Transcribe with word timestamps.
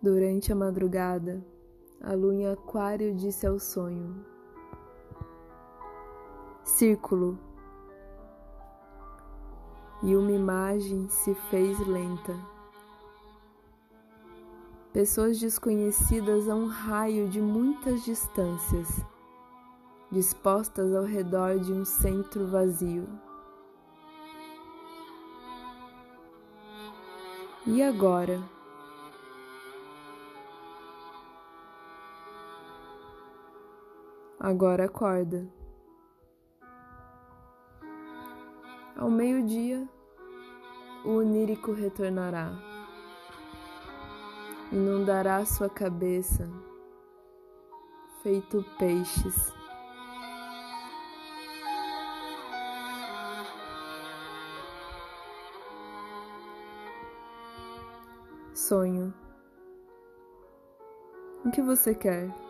Durante 0.00 0.52
a 0.52 0.54
madrugada, 0.54 1.44
a 2.00 2.14
lua 2.14 2.32
em 2.32 2.46
aquário 2.46 3.16
disse 3.16 3.44
ao 3.44 3.58
sonho: 3.58 4.24
Círculo. 6.62 7.36
E 10.04 10.14
uma 10.14 10.30
imagem 10.30 11.08
se 11.08 11.34
fez 11.50 11.76
lenta. 11.80 12.32
Pessoas 14.92 15.40
desconhecidas 15.40 16.48
a 16.48 16.54
um 16.54 16.68
raio 16.68 17.28
de 17.28 17.40
muitas 17.40 18.04
distâncias, 18.04 18.88
dispostas 20.12 20.94
ao 20.94 21.02
redor 21.02 21.58
de 21.58 21.72
um 21.72 21.84
centro 21.84 22.46
vazio. 22.46 23.08
E 27.66 27.82
agora? 27.82 28.57
Agora 34.40 34.84
acorda. 34.84 35.48
Ao 38.96 39.10
meio-dia, 39.10 39.88
o 41.04 41.16
onírico 41.16 41.72
retornará, 41.72 42.52
inundará 44.70 45.44
sua 45.44 45.68
cabeça, 45.68 46.48
feito 48.22 48.64
peixes. 48.78 49.52
Sonho. 58.54 59.12
O 61.44 61.50
que 61.50 61.60
você 61.60 61.92
quer? 61.92 62.47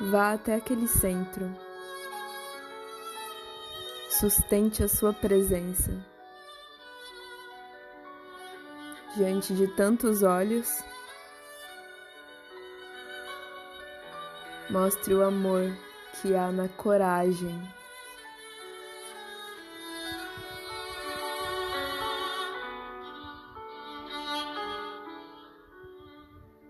Vá 0.00 0.34
até 0.34 0.54
aquele 0.54 0.86
centro. 0.86 1.52
Sustente 4.08 4.84
a 4.84 4.88
sua 4.88 5.12
presença. 5.12 5.90
Diante 9.16 9.52
de 9.54 9.66
tantos 9.66 10.22
olhos, 10.22 10.68
mostre 14.70 15.14
o 15.14 15.24
amor 15.24 15.76
que 16.22 16.32
há 16.36 16.52
na 16.52 16.68
coragem. 16.68 17.60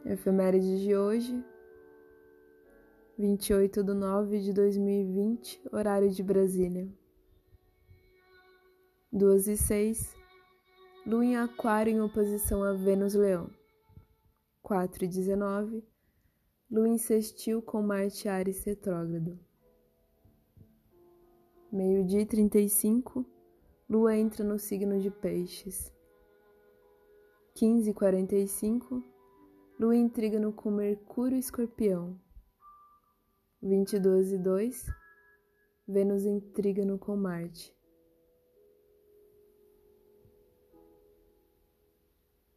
Efeméride 0.07 0.83
de 0.83 0.97
hoje, 0.97 1.45
28 3.19 3.83
de 3.83 3.95
nove 3.95 4.39
de 4.39 4.53
2020, 4.53 5.61
horário 5.73 6.09
de 6.09 6.23
Brasília. 6.23 6.89
2 9.13 9.49
e 9.49 9.57
6, 9.57 10.15
Lua 11.05 11.25
em 11.25 11.37
Aquário 11.37 11.93
em 11.93 12.01
oposição 12.01 12.63
a 12.63 12.73
Vênus-Leão. 12.75 13.51
4 14.63 15.05
e 15.05 15.09
19, 15.09 15.85
Lua 16.71 16.89
em 16.89 17.61
com 17.63 17.83
Marte 17.83 18.29
Ares 18.29 18.63
retrógrado. 18.63 19.37
Meio-dia 21.73 22.21
e 22.21 22.27
35, 22.27 23.27
Lua 23.91 24.17
entra 24.17 24.45
no 24.45 24.61
signo 24.61 25.01
de 25.01 25.11
Peixes. 25.11 25.93
15 27.57 27.91
e 27.91 27.95
45, 27.95 29.03
Lua 29.77 29.97
em 29.97 30.09
trígono 30.09 30.53
com 30.53 30.71
Mercúrio 30.71 31.37
Escorpião. 31.37 32.28
22 33.61 34.33
e 34.33 34.39
2, 34.39 34.87
Vênus 35.87 36.25
em 36.25 36.39
trígono 36.39 36.97
com 36.97 37.17
Marte. 37.17 37.75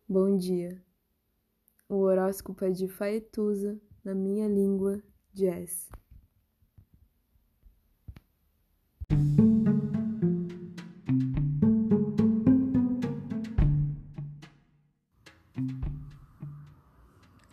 Bom 0.07 0.37
dia. 0.37 0.79
O 1.89 2.01
horóscopo 2.01 2.63
é 2.65 2.69
de 2.69 2.87
Faetusa, 2.87 3.81
na 4.03 4.13
minha 4.13 4.47
língua, 4.47 5.01
jazz. 5.33 5.89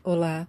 Olá, 0.04 0.48